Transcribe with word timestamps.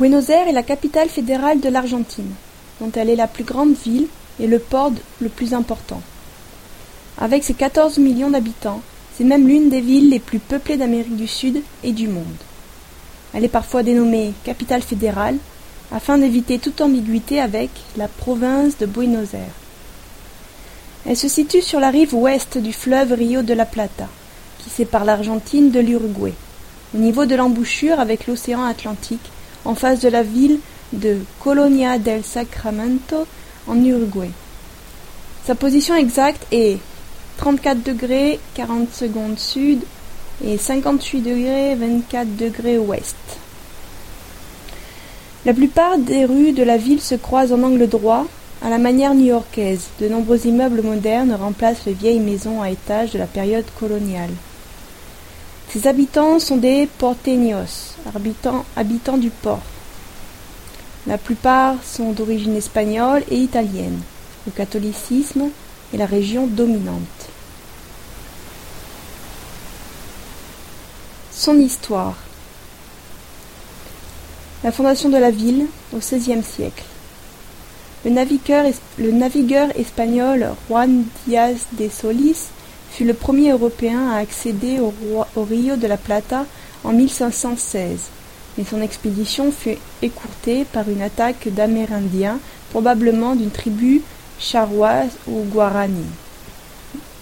Buenos 0.00 0.30
Aires 0.30 0.48
est 0.48 0.52
la 0.52 0.62
capitale 0.62 1.10
fédérale 1.10 1.60
de 1.60 1.68
l'Argentine, 1.68 2.32
dont 2.80 2.90
elle 2.96 3.10
est 3.10 3.16
la 3.16 3.26
plus 3.26 3.44
grande 3.44 3.74
ville 3.74 4.06
et 4.40 4.46
le 4.46 4.58
port 4.58 4.92
le 5.20 5.28
plus 5.28 5.52
important. 5.52 6.00
Avec 7.18 7.44
ses 7.44 7.52
14 7.52 7.98
millions 7.98 8.30
d'habitants, 8.30 8.80
c'est 9.14 9.24
même 9.24 9.46
l'une 9.46 9.68
des 9.68 9.82
villes 9.82 10.08
les 10.08 10.18
plus 10.18 10.38
peuplées 10.38 10.78
d'Amérique 10.78 11.18
du 11.18 11.26
Sud 11.26 11.60
et 11.84 11.92
du 11.92 12.08
monde. 12.08 12.24
Elle 13.34 13.44
est 13.44 13.48
parfois 13.48 13.82
dénommée 13.82 14.32
capitale 14.42 14.80
fédérale 14.80 15.36
afin 15.92 16.16
d'éviter 16.16 16.58
toute 16.58 16.80
ambiguïté 16.80 17.38
avec 17.38 17.68
la 17.98 18.08
province 18.08 18.78
de 18.78 18.86
Buenos 18.86 19.34
Aires. 19.34 19.60
Elle 21.04 21.18
se 21.18 21.28
situe 21.28 21.60
sur 21.60 21.78
la 21.78 21.90
rive 21.90 22.14
ouest 22.14 22.56
du 22.56 22.72
fleuve 22.72 23.12
Rio 23.12 23.42
de 23.42 23.52
la 23.52 23.66
Plata, 23.66 24.08
qui 24.60 24.70
sépare 24.70 25.04
l'Argentine 25.04 25.70
de 25.70 25.80
l'Uruguay, 25.80 26.32
au 26.94 26.98
niveau 26.98 27.26
de 27.26 27.34
l'embouchure 27.34 28.00
avec 28.00 28.26
l'océan 28.26 28.64
Atlantique, 28.64 29.28
en 29.64 29.74
face 29.74 30.00
de 30.00 30.08
la 30.08 30.22
ville 30.22 30.60
de 30.92 31.18
Colonia 31.38 31.98
del 31.98 32.24
Sacramento 32.24 33.26
en 33.66 33.84
Uruguay. 33.84 34.30
Sa 35.46 35.54
position 35.54 35.94
exacte 35.94 36.46
est 36.52 36.78
34 37.38 37.82
degrés 37.82 38.38
40 38.54 38.92
secondes 38.92 39.38
sud 39.38 39.80
et 40.44 40.58
58 40.58 41.20
degrés 41.20 41.74
24 41.74 42.36
degrés 42.36 42.78
ouest. 42.78 43.16
La 45.46 45.54
plupart 45.54 45.96
des 45.96 46.26
rues 46.26 46.52
de 46.52 46.62
la 46.62 46.76
ville 46.76 47.00
se 47.00 47.14
croisent 47.14 47.52
en 47.52 47.62
angle 47.62 47.88
droit, 47.88 48.26
à 48.62 48.68
la 48.68 48.76
manière 48.76 49.14
new-yorkaise. 49.14 49.88
De 49.98 50.08
nombreux 50.08 50.46
immeubles 50.46 50.82
modernes 50.82 51.34
remplacent 51.34 51.86
les 51.86 51.94
vieilles 51.94 52.20
maisons 52.20 52.60
à 52.60 52.70
étages 52.70 53.12
de 53.12 53.18
la 53.18 53.26
période 53.26 53.64
coloniale. 53.78 54.30
Ses 55.72 55.86
habitants 55.86 56.40
sont 56.40 56.56
des 56.56 56.88
porteños, 56.98 57.94
habitants, 58.76 59.16
du 59.18 59.30
port. 59.30 59.62
La 61.06 61.16
plupart 61.16 61.76
sont 61.84 62.10
d'origine 62.10 62.56
espagnole 62.56 63.22
et 63.30 63.36
italienne. 63.36 64.00
Le 64.46 64.52
catholicisme 64.52 65.50
est 65.94 65.96
la 65.96 66.06
région 66.06 66.48
dominante. 66.48 67.28
Son 71.30 71.56
histoire. 71.60 72.16
La 74.64 74.72
fondation 74.72 75.08
de 75.08 75.18
la 75.18 75.30
ville 75.30 75.66
au 75.94 75.98
XVIe 75.98 76.42
siècle. 76.42 76.82
Le 78.04 78.10
navigueur, 78.10 78.64
le 78.98 79.12
navigueur 79.12 79.68
espagnol 79.78 80.48
Juan 80.68 81.04
Díaz 81.26 81.66
de 81.78 81.88
Solís 81.88 82.48
fut 82.90 83.04
le 83.04 83.14
premier 83.14 83.52
Européen 83.52 84.10
à 84.10 84.18
accéder 84.18 84.78
au, 84.80 84.92
Rio 85.42 85.76
de 85.76 85.86
la 85.86 85.96
Plata 85.96 86.44
en 86.84 86.92
1516, 86.92 87.98
mais 88.56 88.64
son 88.64 88.82
expédition 88.82 89.52
fut 89.52 89.76
écourtée 90.02 90.64
par 90.64 90.88
une 90.88 91.02
attaque 91.02 91.48
d'Amérindiens, 91.48 92.38
probablement 92.70 93.34
d'une 93.34 93.50
tribu 93.50 94.02
charroise 94.38 95.10
ou 95.28 95.44
guarani, 95.44 96.06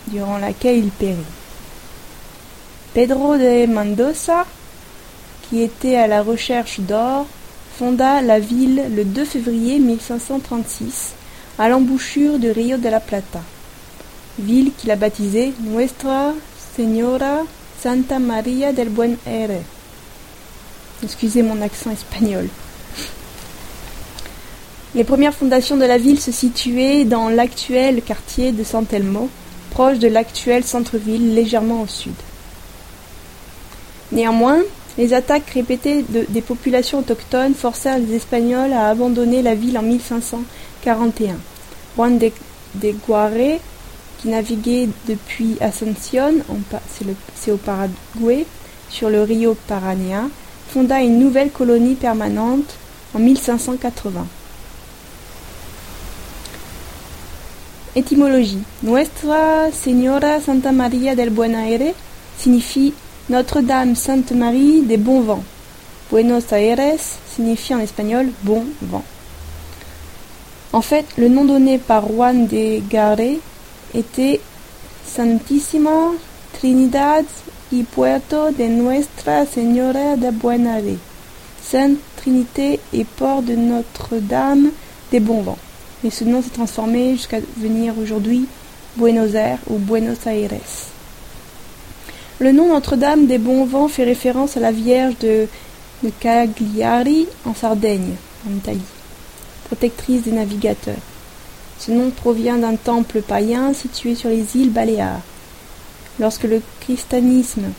durant 0.09 0.39
laquelle 0.39 0.79
il 0.79 0.91
périt. 0.91 1.17
Pedro 2.95 3.37
de 3.37 3.67
Mendoza, 3.67 4.47
qui 5.43 5.63
était 5.63 5.97
à 5.97 6.07
la 6.07 6.23
recherche 6.23 6.81
d'or, 6.81 7.27
fonda 7.79 8.23
la 8.23 8.41
ville 8.41 8.83
le 8.95 9.05
2 9.05 9.25
février 9.25 9.79
1536 9.79 11.13
à 11.59 11.69
l'embouchure 11.69 12.39
du 12.39 12.51
Rio 12.51 12.77
de 12.77 12.89
la 12.89 13.01
Plata, 13.01 13.41
ville 14.39 14.73
qu'il 14.77 14.91
a 14.91 14.97
baptisée 14.97 15.53
Nuestra 15.61 16.33
Señora 16.77 17.45
Santa 17.83 18.19
Maria 18.19 18.73
del 18.73 18.89
Buen 18.89 19.17
Aire. 19.27 19.61
Excusez 21.03 21.43
mon 21.43 21.61
accent 21.63 21.91
espagnol. 21.91 22.49
Les 24.95 25.05
premières 25.05 25.35
fondations 25.35 25.77
de 25.77 25.85
la 25.85 25.99
ville 25.99 26.21
se 26.21 26.33
situaient 26.33 27.05
dans 27.05 27.29
l'actuel 27.29 28.03
quartier 28.03 28.53
de 28.53 28.65
San 28.65 28.87
Telmo, 28.87 29.29
proche 29.71 29.99
de 29.99 30.09
l'actuel 30.09 30.65
centre-ville 30.65 31.35
légèrement 31.35 31.83
au 31.83 31.87
sud. 31.87 32.15
Néanmoins, 34.11 34.61
les 34.97 35.15
attaques 35.15 35.51
répétées 35.51 36.05
des 36.29 36.41
populations 36.41 36.99
autochtones 36.99 37.55
forcèrent 37.55 37.99
les 37.99 38.17
Espagnols 38.17 38.73
à 38.73 38.89
abandonner 38.89 39.43
la 39.43 39.55
ville 39.55 39.79
en 39.79 39.83
1541. 39.83 41.37
Juan 41.95 42.19
de, 42.19 42.33
de 42.75 42.95
qui 44.19 44.29
naviguait 44.29 44.89
depuis 45.07 45.57
Asunción, 45.61 46.35
c'est 47.37 47.51
au 47.51 47.57
Paraguay, 47.57 48.47
sur 48.91 49.11
le 49.11 49.23
Rio 49.23 49.57
Paraná, 49.67 50.29
fonda 50.71 51.01
une 51.01 51.19
nouvelle 51.19 51.51
colonie 51.51 51.95
permanente 51.95 52.77
en 53.15 53.19
1580. 53.19 54.27
Étymologie 57.97 58.63
Nuestra 58.83 59.73
Señora 59.73 60.41
Santa 60.41 60.73
Maria 60.73 61.15
del 61.15 61.31
Buen 61.31 61.55
Aire 61.55 61.95
signifie 62.37 62.93
notre-Dame 63.29 63.97
Sainte 63.97 64.33
Marie 64.33 64.83
des 64.83 64.99
bons 64.99 65.23
vents. 65.23 65.45
Buenos 66.11 66.53
Aires 66.53 66.99
signifie 67.27 67.75
en 67.75 67.81
espagnol 67.81 68.29
bon 68.43 68.65
vent. 68.83 69.05
En 70.73 70.83
fait, 70.83 71.07
le 71.17 71.29
nom 71.29 71.45
donné 71.45 71.79
par 71.79 72.07
Juan 72.07 72.47
de 72.47 72.81
Gare 72.89 73.39
était 73.95 74.41
Santísima 75.07 76.13
Trinidad 76.53 77.25
y 77.73 77.83
Puerto 77.83 78.51
de 78.51 78.69
Nuestra 78.69 79.47
Señora 79.47 80.17
de 80.17 80.31
Buenare, 80.31 80.97
Sainte 81.63 81.99
Trinité 82.17 82.81
et 82.93 83.05
port 83.05 83.43
de 83.43 83.55
Notre-Dame 83.55 84.71
des 85.11 85.21
bons 85.21 85.43
vents. 85.43 85.59
Et 86.05 86.11
ce 86.11 86.25
nom 86.25 86.43
s'est 86.43 86.51
transformé 86.51 87.13
jusqu'à 87.13 87.39
venir 87.57 87.95
aujourd'hui 87.99 88.47
Buenos 88.97 89.35
Aires 89.35 89.59
ou 89.69 89.79
Buenos 89.79 90.27
Aires. 90.27 90.51
Le 92.41 92.53
nom 92.53 92.69
Notre-Dame 92.69 93.27
des 93.27 93.39
Bons 93.39 93.65
Vents 93.65 93.89
fait 93.89 94.05
référence 94.05 94.57
à 94.57 94.61
la 94.61 94.71
Vierge 94.71 95.17
de, 95.19 95.49
Cagliari 96.21 97.27
en 97.45 97.53
Sardaigne, 97.53 98.15
en 98.49 98.57
Italie, 98.57 98.81
protectrice 99.65 100.23
des 100.23 100.31
navigateurs. 100.31 100.95
Ce 101.79 101.93
nom 101.93 102.11
provient 102.11 102.59
d'un 102.59 102.77
temple 102.77 103.23
païen 103.23 103.73
situé 103.73 104.15
sur 104.15 104.29
les 104.29 104.57
îles 104.57 104.71
Baléares. 104.71 105.21
Lorsque 106.19 106.45
le 106.45 106.61
christianisme, 106.81 107.73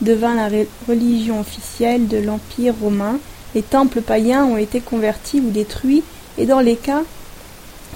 devint 0.00 0.34
la 0.34 0.48
religion 0.88 1.40
officielle 1.40 2.08
de 2.08 2.16
l'Empire 2.16 2.74
romain, 2.80 3.18
les 3.54 3.62
temples 3.62 4.00
païens 4.00 4.44
ont 4.44 4.56
été 4.56 4.80
convertis 4.80 5.40
ou 5.40 5.50
détruits, 5.50 6.02
et 6.36 6.46
dans 6.46 6.58
les 6.60 6.74
cas, 6.74 7.02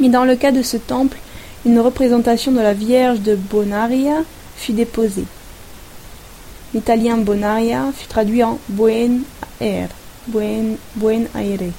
et 0.01 0.09
dans 0.09 0.25
le 0.25 0.37
cas 0.37 0.53
de 0.53 0.63
ce 0.63 0.77
temple, 0.77 1.19
une 1.67 1.81
représentation 1.81 2.53
de 2.53 2.61
la 2.61 2.75
Vierge 2.75 3.21
de 3.21 3.35
Bonaria 3.35 4.23
fut 4.57 4.73
déposé. 4.73 5.25
L'italien 6.73 7.17
Bonaria 7.17 7.87
fut 7.97 8.07
traduit 8.07 8.45
en 8.45 8.59
Buen 8.69 9.23
Air, 9.61 9.89
Buen, 10.29 10.77
Buen 10.95 11.27
Aire. 11.35 11.73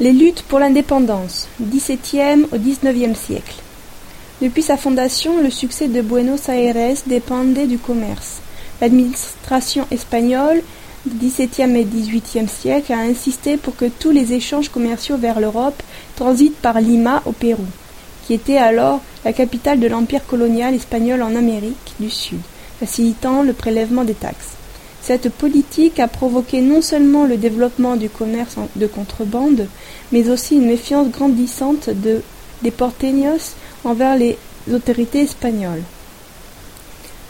Les 0.00 0.12
luttes 0.12 0.42
pour 0.42 0.58
l'indépendance, 0.58 1.46
17e 1.62 2.46
au 2.52 2.56
19e 2.56 3.14
siècle. 3.14 3.56
Depuis 4.40 4.62
sa 4.62 4.76
fondation, 4.76 5.42
le 5.42 5.50
succès 5.50 5.88
de 5.88 6.00
Buenos 6.00 6.48
Aires 6.48 6.96
dépendait 7.06 7.66
du 7.66 7.78
commerce. 7.78 8.38
L'administration 8.80 9.86
espagnole 9.90 10.62
du 11.04 11.28
XVIIe 11.28 11.76
et 11.76 11.84
XVIIIe 11.84 12.48
siècle 12.48 12.92
a 12.92 13.00
insisté 13.00 13.58
pour 13.58 13.76
que 13.76 13.84
tous 13.84 14.10
les 14.10 14.32
échanges 14.32 14.70
commerciaux 14.70 15.18
vers 15.18 15.38
l'Europe 15.38 15.82
transitent 16.16 16.56
par 16.56 16.80
Lima 16.80 17.22
au 17.26 17.32
Pérou 17.32 17.66
qui 18.30 18.34
était 18.34 18.58
alors 18.58 19.00
la 19.24 19.32
capitale 19.32 19.80
de 19.80 19.88
l'empire 19.88 20.24
colonial 20.24 20.72
espagnol 20.72 21.20
en 21.20 21.34
Amérique 21.34 21.94
du 21.98 22.08
Sud, 22.08 22.38
facilitant 22.78 23.42
le 23.42 23.52
prélèvement 23.52 24.04
des 24.04 24.14
taxes. 24.14 24.59
Cette 25.02 25.30
politique 25.30 25.98
a 25.98 26.08
provoqué 26.08 26.60
non 26.60 26.82
seulement 26.82 27.24
le 27.24 27.36
développement 27.36 27.96
du 27.96 28.08
commerce 28.08 28.56
de 28.76 28.86
contrebande, 28.86 29.66
mais 30.12 30.28
aussi 30.28 30.56
une 30.56 30.66
méfiance 30.66 31.08
grandissante 31.08 31.88
de, 31.88 32.22
des 32.62 32.70
porteños 32.70 33.54
envers 33.84 34.16
les 34.16 34.36
autorités 34.70 35.22
espagnoles. 35.22 35.82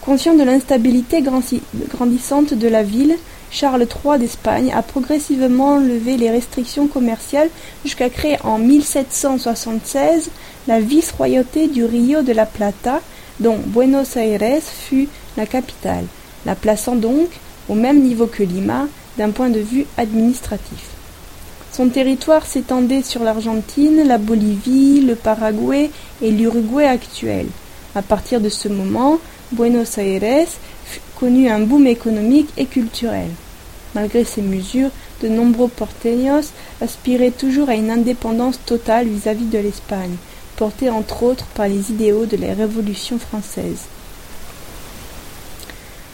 Conscient 0.01 0.33
de 0.33 0.43
l'instabilité 0.43 1.21
grandissante 1.21 2.53
de 2.53 2.67
la 2.67 2.83
ville, 2.83 3.15
Charles 3.51 3.85
III 3.85 4.17
d'Espagne 4.17 4.71
a 4.73 4.81
progressivement 4.81 5.77
levé 5.77 6.17
les 6.17 6.31
restrictions 6.31 6.87
commerciales 6.87 7.49
jusqu'à 7.83 8.09
créer 8.09 8.37
en 8.43 8.57
1776 8.57 10.29
la 10.67 10.79
vice-royauté 10.79 11.67
du 11.67 11.85
Rio 11.85 12.21
de 12.21 12.33
la 12.33 12.45
Plata, 12.45 13.01
dont 13.39 13.57
Buenos 13.57 14.15
Aires 14.15 14.61
fut 14.63 15.07
la 15.37 15.45
capitale, 15.45 16.05
la 16.45 16.55
plaçant 16.55 16.95
donc 16.95 17.29
au 17.71 17.73
même 17.73 18.01
niveau 18.01 18.27
que 18.27 18.43
Lima 18.43 18.87
d'un 19.17 19.31
point 19.31 19.49
de 19.49 19.59
vue 19.59 19.85
administratif. 19.97 20.89
Son 21.71 21.87
territoire 21.87 22.45
s'étendait 22.45 23.01
sur 23.01 23.23
l'Argentine, 23.23 24.05
la 24.05 24.17
Bolivie, 24.17 24.99
le 24.99 25.15
Paraguay 25.15 25.89
et 26.21 26.31
l'Uruguay 26.31 26.85
actuel. 26.85 27.47
À 27.95 28.01
partir 28.01 28.41
de 28.41 28.49
ce 28.49 28.67
moment, 28.67 29.19
Buenos 29.53 29.97
Aires 29.97 30.47
connu 31.17 31.49
un 31.49 31.59
boom 31.59 31.87
économique 31.87 32.49
et 32.57 32.65
culturel. 32.65 33.29
Malgré 33.95 34.25
ces 34.25 34.41
mesures, 34.41 34.89
de 35.21 35.29
nombreux 35.29 35.69
porteños 35.69 36.51
aspiraient 36.81 37.31
toujours 37.31 37.69
à 37.69 37.75
une 37.75 37.91
indépendance 37.91 38.59
totale 38.65 39.07
vis-à-vis 39.07 39.45
de 39.45 39.59
l'Espagne, 39.59 40.15
portée 40.57 40.89
entre 40.89 41.23
autres 41.23 41.45
par 41.53 41.69
les 41.69 41.89
idéaux 41.91 42.25
de 42.25 42.37
la 42.37 42.53
Révolution 42.53 43.17
française. 43.17 43.85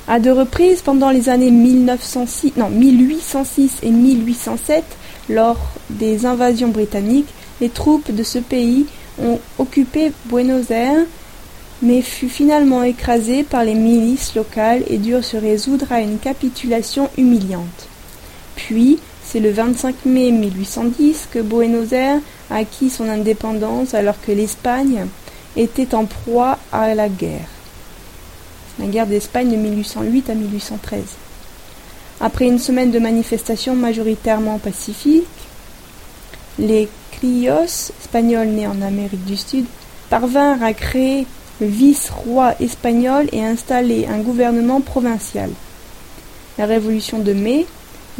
À 0.09 0.21
deux 0.21 0.31
reprises, 0.31 0.81
pendant 0.81 1.09
les 1.09 1.27
années 1.27 1.51
1906, 1.51 2.54
non, 2.56 2.69
1806 2.69 3.80
et 3.83 3.89
1807, 3.89 4.86
lors 5.27 5.59
des 5.89 6.25
invasions 6.25 6.69
britanniques, 6.69 7.27
les 7.59 7.68
troupes 7.68 8.09
de 8.15 8.24
ce 8.24 8.39
pays 8.39 8.86
ont 9.21 9.38
occupé 9.59 10.13
Buenos 10.27 10.71
Aires, 10.71 11.04
mais 11.81 12.01
fut 12.01 12.30
finalement 12.30 12.83
écrasé 12.83 13.44
par 13.44 13.65
les 13.65 13.74
milices 13.74 14.33
locales 14.33 14.83
et 14.88 14.98
durent 14.98 15.25
se 15.25 15.36
résoudre 15.36 15.92
à 15.92 16.00
une 16.00 16.19
capitulation 16.19 17.10
humiliante. 17.18 17.89
Puis, 18.56 19.00
c'est 19.25 19.42
le 19.42 19.51
25 19.51 20.06
mai 20.06 20.31
1810 20.31 21.27
que 21.31 21.39
Buenos 21.39 21.92
Aires 21.92 22.21
a 22.50 22.56
acquis 22.56 22.89
son 22.89 23.10
indépendance 23.10 23.94
alors 23.94 24.21
que 24.25 24.31
l'Espagne 24.31 25.07
était 25.57 25.94
en 25.94 26.06
proie 26.06 26.60
à 26.71 26.95
la 26.95 27.10
guerre. 27.10 27.56
La 28.79 28.85
guerre 28.85 29.07
d'Espagne 29.07 29.50
de 29.50 29.56
1808 29.56 30.29
à 30.29 30.35
1813. 30.35 31.01
Après 32.19 32.45
une 32.45 32.59
semaine 32.59 32.91
de 32.91 33.00
manifestations 33.00 33.75
majoritairement 33.75 34.59
pacifiques, 34.59 35.25
les 36.59 36.88
criollos 37.12 37.91
espagnols 38.00 38.50
nés 38.50 38.68
en 38.68 38.81
Amérique 38.81 39.25
du 39.25 39.38
Sud 39.38 39.65
parvinrent 40.09 40.63
à 40.63 40.74
créer 40.74 41.25
le 41.59 41.68
vice-roi 41.68 42.53
espagnol 42.59 43.27
et 43.31 43.44
installer 43.44 44.06
un 44.07 44.19
gouvernement 44.19 44.81
provincial. 44.81 45.50
La 46.57 46.65
révolution 46.65 47.19
de 47.19 47.33
mai 47.33 47.65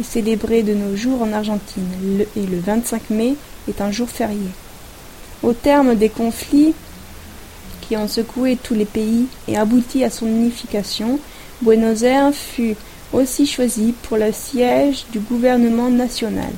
est 0.00 0.04
célébrée 0.04 0.62
de 0.62 0.74
nos 0.74 0.96
jours 0.96 1.22
en 1.22 1.32
Argentine 1.32 1.88
et 2.36 2.46
le 2.46 2.58
25 2.58 3.10
mai 3.10 3.34
est 3.68 3.80
un 3.80 3.92
jour 3.92 4.08
férié. 4.08 4.48
Au 5.42 5.52
terme 5.52 5.94
des 5.94 6.08
conflits 6.08 6.74
qui 7.88 7.96
ont 7.96 8.06
secoué 8.06 8.58
tous 8.62 8.74
les 8.74 8.84
pays 8.84 9.26
et 9.48 9.56
abouti 9.56 10.04
à 10.04 10.10
son 10.10 10.26
unification, 10.26 11.18
Buenos 11.62 12.02
Aires 12.02 12.34
fut 12.34 12.76
aussi 13.14 13.46
choisi 13.46 13.94
pour 14.02 14.18
le 14.18 14.30
siège 14.30 15.06
du 15.10 15.20
gouvernement 15.20 15.88
national. 15.88 16.52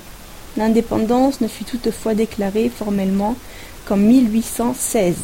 L'indépendance 0.56 1.40
ne 1.40 1.46
fut 1.46 1.64
toutefois 1.64 2.14
déclarée 2.14 2.68
formellement 2.68 3.36
qu'en 3.86 3.96
1816. 3.96 5.14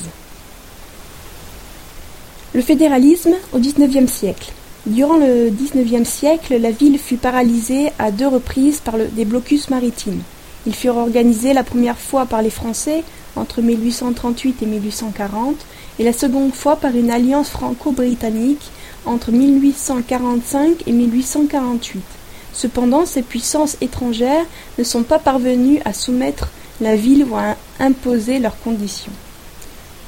Le 2.55 2.61
fédéralisme 2.63 3.35
au 3.53 3.59
XIXe 3.59 4.11
siècle. 4.11 4.53
Durant 4.87 5.17
le 5.17 5.51
XIXe 5.51 6.09
siècle, 6.09 6.57
la 6.59 6.71
ville 6.71 6.99
fut 7.01 7.17
paralysée 7.17 7.91
à 7.99 8.13
deux 8.13 8.29
reprises 8.29 8.79
par 8.79 8.95
des 8.97 9.25
blocus 9.25 9.69
maritimes. 9.69 10.23
Ils 10.67 10.75
furent 10.75 10.97
organisés 10.97 11.53
la 11.53 11.63
première 11.63 11.99
fois 11.99 12.27
par 12.27 12.43
les 12.43 12.51
Français 12.51 13.05
entre 13.37 13.63
1838 13.63 14.63
et 14.63 14.67
1840 14.67 15.55
et 15.99 16.05
la 16.05 16.13
seconde 16.13 16.53
fois 16.53 16.77
par 16.77 16.95
une 16.97 17.11
alliance 17.11 17.51
franco-britannique 17.51 18.71
entre 19.05 19.31
1845 19.31 20.83
et 20.87 20.93
1848. 20.93 22.03
Cependant, 22.53 23.07
ces 23.07 23.23
puissances 23.23 23.77
étrangères 23.81 24.47
ne 24.79 24.85
sont 24.85 25.03
pas 25.03 25.19
parvenues 25.19 25.81
à 25.85 25.93
soumettre 25.93 26.51
la 26.81 26.97
ville 26.97 27.27
ou 27.31 27.37
à 27.37 27.57
imposer 27.79 28.39
leurs 28.39 28.59
conditions. 28.61 29.13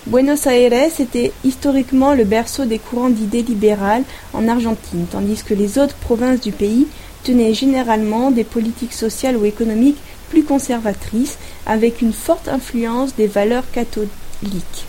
Buenos 0.07 0.47
Aires 0.47 0.99
était 0.99 1.33
historiquement 1.45 2.15
le 2.15 2.25
berceau 2.25 2.65
des 2.65 2.79
courants 2.79 3.11
d'idées 3.11 3.43
libérales 3.43 4.05
en 4.33 4.49
Argentine, 4.49 5.07
tandis 5.11 5.43
que 5.43 5.53
les 5.53 5.79
autres 5.79 5.97
provinces 5.97 6.41
du 6.41 6.51
pays 6.51 6.87
tenaient 7.25 7.53
généralement 7.53 8.31
des 8.31 8.45
politiques 8.45 8.95
sociales 8.95 9.37
ou 9.37 9.45
économiques 9.45 9.99
plus 10.31 10.45
conservatrices, 10.45 11.39
avec 11.67 12.03
une 12.03 12.13
forte 12.13 12.49
influence 12.49 13.15
des 13.15 13.27
valeurs 13.27 13.71
catholiques. 13.71 14.87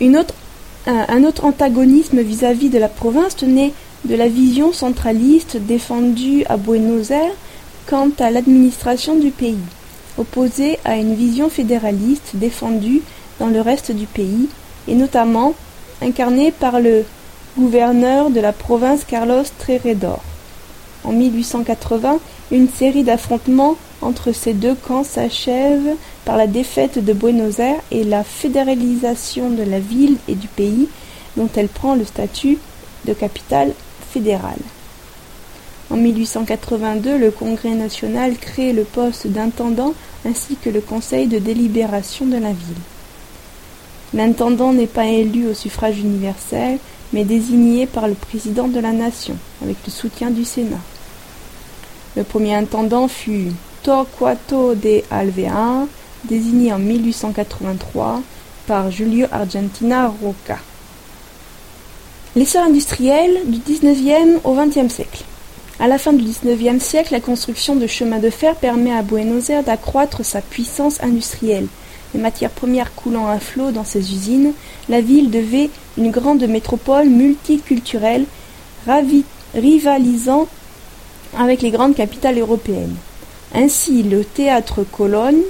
Un 0.00 1.24
autre 1.24 1.44
antagonisme 1.44 2.20
vis-à-vis 2.20 2.68
de 2.68 2.78
la 2.78 2.88
province 2.88 3.36
tenait 3.36 3.72
de 4.04 4.14
la 4.14 4.28
vision 4.28 4.72
centraliste 4.72 5.56
défendue 5.56 6.44
à 6.48 6.56
Buenos 6.56 7.10
Aires 7.10 7.34
quant 7.86 8.10
à 8.18 8.30
l'administration 8.30 9.16
du 9.16 9.30
pays, 9.30 9.56
opposée 10.18 10.78
à 10.84 10.96
une 10.96 11.14
vision 11.14 11.48
fédéraliste 11.48 12.32
défendue 12.34 13.02
dans 13.38 13.48
le 13.48 13.60
reste 13.60 13.92
du 13.92 14.06
pays, 14.06 14.48
et 14.88 14.94
notamment 14.94 15.54
incarnée 16.02 16.50
par 16.50 16.80
le 16.80 17.04
gouverneur 17.56 18.30
de 18.30 18.40
la 18.40 18.52
province 18.52 19.04
Carlos 19.04 19.44
Treredor. 19.58 20.22
En 21.04 21.12
1880, 21.12 22.18
une 22.50 22.68
série 22.68 23.02
d'affrontements 23.02 23.76
entre 24.02 24.32
ces 24.32 24.52
deux 24.52 24.74
camps 24.74 25.04
s'achève 25.04 25.96
par 26.24 26.36
la 26.36 26.46
défaite 26.46 27.02
de 27.02 27.12
Buenos 27.12 27.58
Aires 27.58 27.80
et 27.90 28.04
la 28.04 28.22
fédéralisation 28.22 29.50
de 29.50 29.62
la 29.62 29.80
ville 29.80 30.16
et 30.28 30.34
du 30.34 30.48
pays 30.48 30.88
dont 31.36 31.48
elle 31.56 31.68
prend 31.68 31.94
le 31.94 32.04
statut 32.04 32.58
de 33.06 33.12
capitale 33.12 33.72
fédérale. 34.10 34.60
En 35.90 35.96
1882, 35.96 37.18
le 37.18 37.30
Congrès 37.30 37.74
national 37.74 38.36
crée 38.36 38.72
le 38.72 38.84
poste 38.84 39.26
d'intendant 39.26 39.94
ainsi 40.26 40.56
que 40.56 40.70
le 40.70 40.80
conseil 40.80 41.26
de 41.26 41.38
délibération 41.38 42.26
de 42.26 42.36
la 42.36 42.50
ville. 42.50 42.82
L'intendant 44.14 44.72
n'est 44.72 44.86
pas 44.86 45.06
élu 45.06 45.46
au 45.48 45.54
suffrage 45.54 45.98
universel, 45.98 46.78
mais 47.12 47.24
désigné 47.24 47.86
par 47.86 48.08
le 48.08 48.14
président 48.14 48.68
de 48.68 48.80
la 48.80 48.92
nation, 48.92 49.36
avec 49.62 49.76
le 49.84 49.90
soutien 49.90 50.30
du 50.30 50.44
Sénat. 50.44 50.80
Le 52.16 52.22
premier 52.22 52.54
intendant 52.54 53.08
fut 53.08 53.50
Torquato 53.82 54.76
de 54.76 55.02
Alvear, 55.10 55.86
désigné 56.24 56.72
en 56.72 56.78
1883 56.78 58.22
par 58.68 58.90
Julio 58.92 59.26
Argentina 59.32 60.12
Roca. 60.22 60.58
L'essor 62.36 62.62
industriel 62.62 63.40
du 63.46 63.58
XIXe 63.58 64.40
au 64.44 64.54
XXe 64.54 64.94
siècle. 64.94 65.24
À 65.80 65.88
la 65.88 65.98
fin 65.98 66.12
du 66.12 66.22
XIXe 66.22 66.82
siècle, 66.82 67.12
la 67.12 67.20
construction 67.20 67.74
de 67.74 67.88
chemins 67.88 68.20
de 68.20 68.30
fer 68.30 68.54
permet 68.54 68.92
à 68.92 69.02
Buenos 69.02 69.50
Aires 69.50 69.64
d'accroître 69.64 70.24
sa 70.24 70.40
puissance 70.40 71.02
industrielle. 71.02 71.66
Les 72.14 72.20
matières 72.20 72.50
premières 72.50 72.94
coulant 72.94 73.26
à 73.26 73.40
flot 73.40 73.72
dans 73.72 73.84
ses 73.84 74.12
usines, 74.12 74.52
la 74.88 75.00
ville 75.00 75.32
devait 75.32 75.68
une 75.98 76.12
grande 76.12 76.46
métropole 76.46 77.08
multiculturelle 77.08 78.24
rivalisant 79.54 80.46
avec 81.38 81.62
les 81.62 81.70
grandes 81.70 81.94
capitales 81.94 82.38
européennes. 82.38 82.96
Ainsi, 83.54 84.02
le 84.02 84.24
théâtre 84.24 84.84
Cologne 84.90 85.42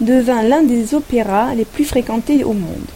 devint 0.00 0.42
l'un 0.42 0.62
des 0.62 0.94
opéras 0.94 1.54
les 1.54 1.64
plus 1.64 1.84
fréquentés 1.84 2.44
au 2.44 2.52
monde. 2.52 2.90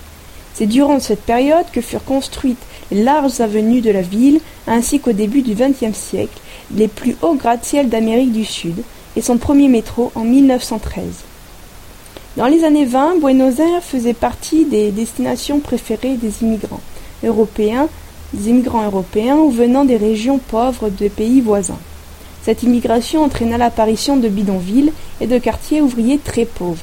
C'est 0.54 0.66
durant 0.66 0.98
cette 0.98 1.22
période 1.22 1.66
que 1.72 1.80
furent 1.80 2.04
construites 2.04 2.58
les 2.90 3.02
larges 3.02 3.40
avenues 3.40 3.80
de 3.80 3.90
la 3.90 4.02
ville, 4.02 4.40
ainsi 4.66 4.98
qu'au 4.98 5.12
début 5.12 5.42
du 5.42 5.54
XXe 5.54 5.96
siècle, 5.96 6.40
les 6.74 6.88
plus 6.88 7.16
hauts 7.22 7.34
gratte-ciel 7.34 7.88
d'Amérique 7.88 8.32
du 8.32 8.44
Sud, 8.44 8.82
et 9.16 9.22
son 9.22 9.38
premier 9.38 9.68
métro 9.68 10.10
en 10.14 10.24
1913. 10.24 11.04
Dans 12.36 12.46
les 12.46 12.64
années 12.64 12.84
20, 12.84 13.20
Buenos 13.20 13.58
Aires 13.58 13.82
faisait 13.82 14.14
partie 14.14 14.64
des 14.64 14.90
destinations 14.90 15.60
préférées 15.60 16.16
des 16.16 16.42
immigrants 16.42 16.80
européens, 17.24 17.88
immigrants 18.34 18.84
européens 18.84 19.36
ou 19.36 19.50
venant 19.50 19.84
des 19.84 19.96
régions 19.96 20.38
pauvres 20.38 20.90
de 20.90 21.08
pays 21.08 21.40
voisins. 21.40 21.78
Cette 22.42 22.62
immigration 22.62 23.24
entraîna 23.24 23.58
l'apparition 23.58 24.16
de 24.16 24.28
bidonvilles 24.28 24.92
et 25.20 25.26
de 25.26 25.38
quartiers 25.38 25.80
ouvriers 25.80 26.18
très 26.18 26.44
pauvres. 26.44 26.82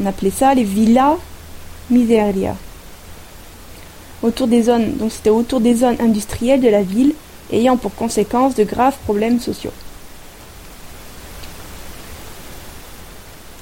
On 0.00 0.06
appelait 0.06 0.30
ça 0.30 0.54
les 0.54 0.64
villas 0.64 1.16
miseria. 1.90 2.56
Autour 4.22 4.46
des 4.46 4.62
zones, 4.62 4.96
donc 4.96 5.12
c'était 5.12 5.30
autour 5.30 5.60
des 5.60 5.74
zones 5.74 5.96
industrielles 5.98 6.60
de 6.60 6.68
la 6.68 6.82
ville, 6.82 7.14
ayant 7.52 7.76
pour 7.76 7.94
conséquence 7.94 8.54
de 8.54 8.64
graves 8.64 8.96
problèmes 9.04 9.40
sociaux. 9.40 9.72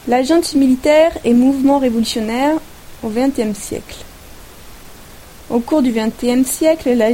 La 0.09 0.23
militaire 0.55 1.13
et 1.25 1.35
mouvement 1.35 1.79
révolutionnaire 1.79 2.57
au 3.03 3.11
XXe 3.11 3.59
siècle. 3.59 3.99
Au 5.51 5.61
cours 5.61 5.81
du 5.81 5.93
XXe 5.93 6.47
siècle, 6.47 6.93
la 6.95 7.09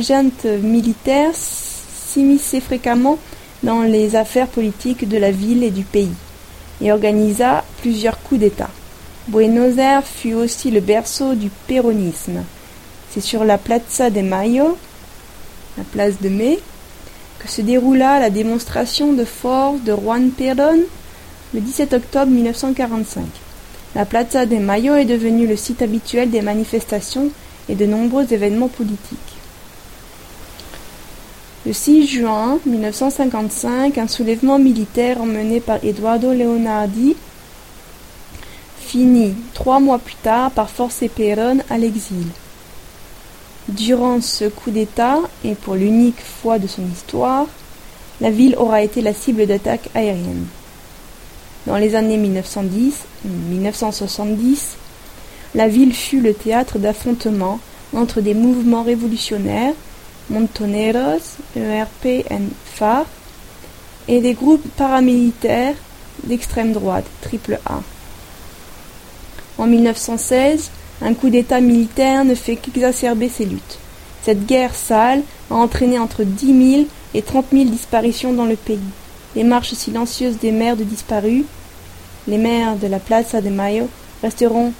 militaire 0.59 1.31
s'immisçait 1.35 2.61
fréquemment 2.61 3.17
dans 3.63 3.83
les 3.83 4.17
affaires 4.17 4.49
politiques 4.49 5.09
de 5.09 5.17
la 5.17 5.31
ville 5.31 5.63
et 5.63 5.71
du 5.71 5.85
pays, 5.85 6.11
et 6.81 6.91
organisa 6.91 7.65
plusieurs 7.81 8.21
coups 8.21 8.41
d'État. 8.41 8.71
Buenos 9.29 9.79
Aires 9.79 10.05
fut 10.05 10.35
aussi 10.35 10.73
le 10.73 10.81
berceau 10.81 11.35
du 11.35 11.49
péronisme. 11.69 12.43
C'est 13.13 13.21
sur 13.21 13.45
la 13.45 13.57
Plaza 13.57 14.11
de 14.11 14.21
Mayo, 14.21 14.77
la 15.79 15.85
place 15.85 16.21
de 16.21 16.29
mai, 16.29 16.59
que 17.39 17.49
se 17.49 17.63
déroula 17.63 18.19
la 18.19 18.31
démonstration 18.31 19.13
de 19.13 19.25
force 19.25 19.81
de 19.83 19.95
Juan 19.95 20.31
Perón 20.31 20.81
le 21.55 21.61
17 21.61 21.93
octobre 21.93 22.33
1945. 22.33 23.23
La 23.95 24.05
Plaza 24.05 24.45
de 24.45 24.57
Mayo 24.57 24.97
est 24.97 25.05
devenue 25.05 25.47
le 25.47 25.57
site 25.57 25.83
habituel 25.83 26.31
des 26.31 26.43
manifestations 26.43 27.31
et 27.69 27.75
de 27.75 27.87
nombreux 27.87 28.33
événements 28.33 28.69
politiques. 28.69 29.19
Le 31.67 31.73
6 31.73 32.07
juin 32.07 32.59
1955, 32.67 33.97
un 33.97 34.09
soulèvement 34.09 34.59
militaire 34.59 35.23
emmené 35.23 35.61
par 35.61 35.83
Eduardo 35.83 36.33
Leonardi 36.33 37.17
finit 38.79 39.35
trois 39.55 39.81
mois 39.81 39.99
plus 39.99 40.17
tard 40.17 40.51
par 40.51 40.69
forcer 40.69 41.09
Perón 41.09 41.63
à 41.71 41.79
l'exil. 41.79 42.27
Durant 43.69 44.21
ce 44.21 44.45
coup 44.45 44.71
d'État, 44.71 45.21
et 45.43 45.55
pour 45.55 45.75
l'unique 45.75 46.21
fois 46.21 46.59
de 46.59 46.67
son 46.67 46.83
histoire, 46.93 47.47
la 48.21 48.31
ville 48.31 48.57
aura 48.57 48.83
été 48.83 49.01
la 49.01 49.15
cible 49.15 49.47
d'attaques 49.47 49.89
aériennes. 49.95 50.47
Dans 51.67 51.79
les 51.79 51.95
années 51.95 52.19
1910 52.19 52.95
1970, 53.25 54.77
la 55.55 55.69
ville 55.69 55.95
fut 55.95 56.21
le 56.21 56.35
théâtre 56.35 56.79
d'affrontements 56.79 57.61
entre 57.95 58.21
des 58.21 58.35
mouvements 58.35 58.83
révolutionnaires, 58.83 59.75
Montoneros, 60.31 61.39
ERP 61.57 62.27
FAR, 62.65 63.07
et 64.09 64.21
des 64.21 64.35
groupes 64.35 64.67
paramilitaires 64.77 65.77
d'extrême 66.25 66.73
droite, 66.73 67.07
A. 67.67 67.81
En 69.59 69.67
1916, 69.67 70.71
un 71.03 71.15
coup 71.15 71.31
d'État 71.31 71.61
militaire 71.61 72.25
ne 72.25 72.35
fait 72.35 72.57
qu'exacerber 72.57 73.29
ces 73.29 73.45
luttes. 73.45 73.79
Cette 74.23 74.47
guerre 74.47 74.75
sale 74.75 75.23
a 75.51 75.55
entraîné 75.55 75.99
entre 75.99 76.25
10 76.25 76.73
000 76.77 76.87
et 77.15 77.23
30 77.23 77.47
000 77.53 77.65
disparitions 77.67 78.33
dans 78.33 78.47
le 78.47 78.57
pays. 78.57 78.79
Les 79.37 79.45
marches 79.45 79.75
silencieuses 79.75 80.39
des 80.39 80.53
mères 80.53 80.77
de 80.77 80.85
disparus, 80.85 81.45
les 82.27 82.39
mères 82.39 82.77
de 82.77 82.87
la 82.87 82.99
Plaza 82.99 83.41
de 83.41 83.51
Mayo, 83.51 83.89
resteront 84.23 84.73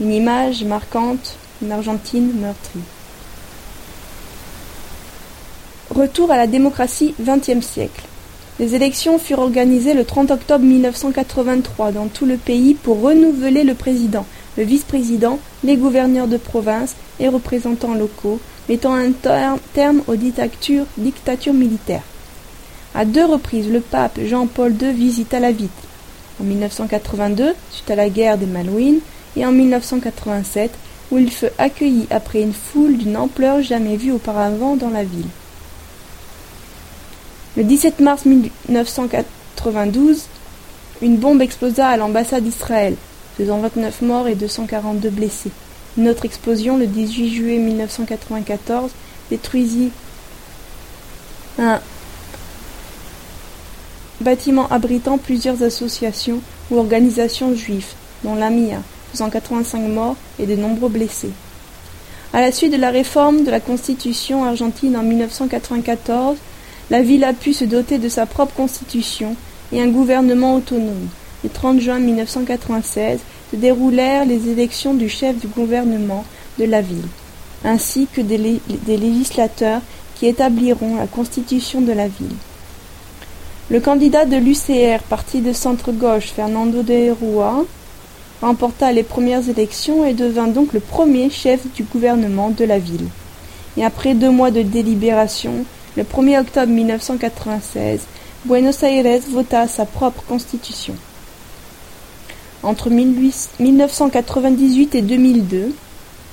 une 0.00 0.12
image 0.12 0.64
marquante 0.64 1.36
d'une 1.60 1.72
Argentine 1.72 2.32
meurtrie. 2.40 2.80
Retour 5.90 6.30
à 6.30 6.36
la 6.36 6.46
démocratie 6.46 7.14
XXe 7.20 7.64
siècle. 7.64 8.02
Les 8.58 8.74
élections 8.74 9.18
furent 9.18 9.40
organisées 9.40 9.94
le 9.94 10.04
30 10.04 10.30
octobre 10.30 10.64
1983 10.64 11.92
dans 11.92 12.08
tout 12.08 12.26
le 12.26 12.36
pays 12.36 12.74
pour 12.74 13.00
renouveler 13.00 13.64
le 13.64 13.74
président, 13.74 14.24
le 14.56 14.64
vice-président, 14.64 15.38
les 15.64 15.76
gouverneurs 15.76 16.28
de 16.28 16.36
province 16.36 16.94
et 17.18 17.28
représentants 17.28 17.94
locaux, 17.94 18.40
mettant 18.68 18.94
un 18.94 19.12
terme 19.72 20.02
aux 20.06 20.16
dictatures, 20.16 20.86
dictatures 20.96 21.54
militaires. 21.54 22.02
À 22.94 23.04
deux 23.04 23.24
reprises, 23.24 23.68
le 23.70 23.80
pape 23.80 24.18
Jean-Paul 24.24 24.74
II 24.80 24.92
visita 24.92 25.40
la 25.40 25.52
ville. 25.52 25.68
En 26.40 26.44
1982, 26.44 27.54
suite 27.70 27.90
à 27.90 27.96
la 27.96 28.08
guerre 28.08 28.38
des 28.38 28.46
Malouines, 28.46 29.00
et 29.36 29.46
en 29.46 29.52
1987, 29.52 30.70
où 31.10 31.18
il 31.18 31.30
fut 31.30 31.46
accueilli 31.58 32.06
après 32.10 32.42
une 32.42 32.52
foule 32.52 32.96
d'une 32.96 33.16
ampleur 33.16 33.62
jamais 33.62 33.96
vue 33.96 34.12
auparavant 34.12 34.76
dans 34.76 34.90
la 34.90 35.04
ville. 35.04 35.26
Le 37.56 37.64
17 37.64 38.00
mars 38.00 38.24
1992, 38.26 40.22
une 41.02 41.16
bombe 41.16 41.42
explosa 41.42 41.88
à 41.88 41.96
l'ambassade 41.96 42.44
d'Israël, 42.44 42.94
faisant 43.36 43.58
29 43.58 44.02
morts 44.02 44.28
et 44.28 44.34
242 44.34 45.10
blessés. 45.10 45.50
Une 45.98 46.08
autre 46.08 46.24
explosion 46.24 46.76
le 46.76 46.86
18 46.86 47.34
juillet 47.34 47.58
1994 47.58 48.92
détruisit 49.30 49.90
un 51.58 51.80
bâtiment 54.20 54.68
abritant 54.68 55.18
plusieurs 55.18 55.62
associations 55.62 56.40
ou 56.70 56.78
organisations 56.78 57.54
juives, 57.54 57.94
dont 58.22 58.36
l'AMIA, 58.36 58.82
faisant 59.10 59.30
85 59.30 59.80
morts 59.88 60.16
et 60.38 60.46
de 60.46 60.56
nombreux 60.56 60.88
blessés. 60.88 61.30
À 62.32 62.40
la 62.40 62.52
suite 62.52 62.72
de 62.72 62.76
la 62.76 62.90
réforme 62.90 63.44
de 63.44 63.50
la 63.50 63.58
Constitution 63.58 64.44
argentine 64.44 64.96
en 64.96 65.02
1994, 65.02 66.36
la 66.90 67.02
ville 67.02 67.24
a 67.24 67.32
pu 67.32 67.52
se 67.52 67.64
doter 67.64 67.98
de 67.98 68.08
sa 68.08 68.26
propre 68.26 68.54
constitution 68.54 69.36
et 69.72 69.80
un 69.80 69.88
gouvernement 69.88 70.56
autonome. 70.56 71.08
Le 71.42 71.50
30 71.50 71.80
juin 71.80 71.98
1996 71.98 73.20
se 73.50 73.56
déroulèrent 73.56 74.26
les 74.26 74.48
élections 74.48 74.94
du 74.94 75.08
chef 75.08 75.36
du 75.38 75.46
gouvernement 75.48 76.24
de 76.58 76.64
la 76.64 76.82
ville, 76.82 77.06
ainsi 77.64 78.06
que 78.12 78.20
des, 78.20 78.60
législateurs 78.86 79.80
qui 80.16 80.26
établiront 80.26 80.96
la 80.96 81.06
constitution 81.06 81.80
de 81.80 81.92
la 81.92 82.08
ville. 82.08 82.36
Le 83.70 83.80
candidat 83.80 84.24
de 84.24 84.36
l'UCR, 84.36 85.02
parti 85.04 85.40
de 85.40 85.52
centre-gauche, 85.52 86.32
Fernando 86.34 86.82
de 86.82 87.10
Rua, 87.12 87.64
remporta 88.40 88.92
les 88.92 89.02
premières 89.02 89.48
élections 89.48 90.04
et 90.04 90.14
devint 90.14 90.46
donc 90.48 90.72
le 90.72 90.80
premier 90.80 91.30
chef 91.30 91.60
du 91.74 91.84
gouvernement 91.84 92.50
de 92.50 92.64
la 92.64 92.78
ville. 92.78 93.08
Et 93.76 93.84
après 93.84 94.14
deux 94.14 94.30
mois 94.30 94.50
de 94.50 94.62
délibération, 94.62 95.64
le 95.96 96.04
1er 96.04 96.40
octobre 96.40 96.72
1996, 96.72 98.00
Buenos 98.44 98.82
Aires 98.82 99.20
vota 99.28 99.68
sa 99.68 99.84
propre 99.84 100.22
constitution. 100.26 100.94
Entre 102.62 102.90
1998 102.90 104.94
et 104.94 105.02
2002, 105.02 105.74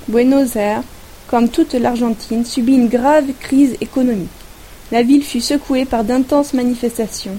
Buenos 0.08 0.56
Aires, 0.56 0.84
comme 1.28 1.50
toute 1.50 1.74
l'Argentine, 1.74 2.46
subit 2.46 2.76
une 2.76 2.88
grave 2.88 3.26
crise 3.40 3.76
économique. 3.82 4.30
La 4.92 5.04
ville 5.04 5.24
fut 5.24 5.42
secouée 5.42 5.84
par 5.84 6.06
d'intenses 6.06 6.54
manifestations, 6.54 7.38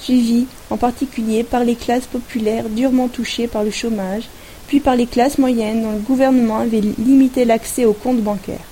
suivies 0.00 0.46
en 0.70 0.76
particulier 0.76 1.42
par 1.42 1.64
les 1.64 1.74
classes 1.74 2.06
populaires 2.06 2.68
durement 2.68 3.08
touchées 3.08 3.46
par 3.46 3.64
le 3.64 3.70
chômage, 3.70 4.28
puis 4.66 4.80
par 4.80 4.96
les 4.96 5.06
classes 5.06 5.38
moyennes 5.38 5.82
dont 5.82 5.92
le 5.92 5.98
gouvernement 5.98 6.58
avait 6.58 6.80
limité 6.80 7.44
l'accès 7.44 7.84
aux 7.84 7.92
comptes 7.92 8.20
bancaires. 8.22 8.66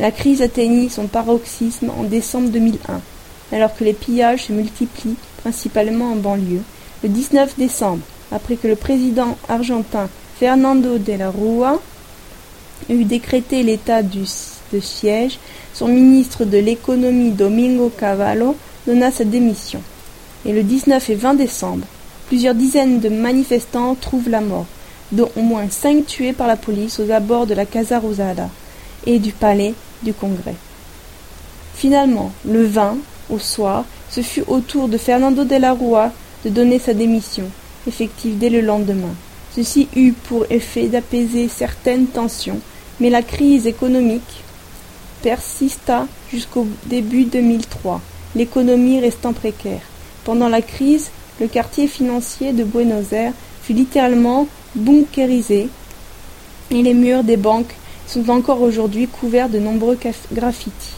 La 0.00 0.10
crise 0.10 0.42
atteignit 0.42 0.90
son 0.90 1.06
paroxysme 1.06 1.90
en 1.90 2.04
décembre 2.04 2.50
2001, 2.50 3.00
alors 3.52 3.74
que 3.74 3.84
les 3.84 3.92
pillages 3.92 4.44
se 4.44 4.52
multiplient, 4.52 5.16
principalement 5.42 6.12
en 6.12 6.16
banlieue. 6.16 6.62
Le 7.02 7.08
19 7.08 7.56
décembre, 7.58 8.02
après 8.32 8.56
que 8.56 8.68
le 8.68 8.76
président 8.76 9.36
argentin 9.48 10.08
Fernando 10.38 10.98
de 10.98 11.12
la 11.14 11.30
Rúa 11.30 11.80
eut 12.88 13.04
décrété 13.04 13.62
l'état 13.62 14.02
de 14.02 14.80
siège, 14.80 15.38
son 15.74 15.88
ministre 15.88 16.44
de 16.44 16.58
l'économie 16.58 17.30
Domingo 17.30 17.90
Cavallo 17.96 18.56
donna 18.86 19.10
sa 19.10 19.24
démission. 19.24 19.82
Et 20.48 20.52
le 20.52 20.62
19 20.62 21.10
et 21.10 21.14
20 21.14 21.34
décembre, 21.34 21.86
plusieurs 22.28 22.54
dizaines 22.54 23.00
de 23.00 23.10
manifestants 23.10 23.94
trouvent 23.94 24.30
la 24.30 24.40
mort, 24.40 24.64
dont 25.12 25.30
au 25.36 25.42
moins 25.42 25.68
cinq 25.68 26.06
tués 26.06 26.32
par 26.32 26.46
la 26.46 26.56
police 26.56 26.98
aux 27.00 27.10
abords 27.10 27.46
de 27.46 27.52
la 27.52 27.66
Casa 27.66 27.98
Rosada 27.98 28.48
et 29.04 29.18
du 29.18 29.32
palais 29.32 29.74
du 30.02 30.14
Congrès. 30.14 30.54
Finalement, 31.74 32.32
le 32.46 32.64
20, 32.64 32.96
au 33.28 33.38
soir, 33.38 33.84
ce 34.08 34.22
fut 34.22 34.42
au 34.46 34.60
tour 34.60 34.88
de 34.88 34.96
Fernando 34.96 35.44
de 35.44 35.56
la 35.56 35.74
Rúa 35.74 36.12
de 36.46 36.48
donner 36.48 36.78
sa 36.78 36.94
démission, 36.94 37.50
effective 37.86 38.38
dès 38.38 38.48
le 38.48 38.62
lendemain. 38.62 39.14
Ceci 39.54 39.86
eut 39.96 40.14
pour 40.14 40.46
effet 40.48 40.86
d'apaiser 40.86 41.48
certaines 41.48 42.06
tensions, 42.06 42.60
mais 43.00 43.10
la 43.10 43.20
crise 43.20 43.66
économique 43.66 44.44
persista 45.20 46.06
jusqu'au 46.32 46.66
début 46.86 47.24
2003, 47.24 48.00
l'économie 48.34 48.98
restant 48.98 49.34
précaire. 49.34 49.82
Pendant 50.28 50.50
la 50.50 50.60
crise, 50.60 51.10
le 51.40 51.46
quartier 51.46 51.86
financier 51.86 52.52
de 52.52 52.62
Buenos 52.62 53.12
Aires 53.12 53.32
fut 53.62 53.72
littéralement 53.72 54.46
bunkérisé 54.74 55.70
et 56.70 56.82
les 56.82 56.92
murs 56.92 57.24
des 57.24 57.38
banques 57.38 57.74
sont 58.06 58.28
encore 58.28 58.60
aujourd'hui 58.60 59.06
couverts 59.06 59.48
de 59.48 59.58
nombreux 59.58 59.98
graffitis. 60.30 60.92